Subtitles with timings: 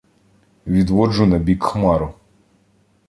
[0.67, 2.13] Відводжу набік Хмару.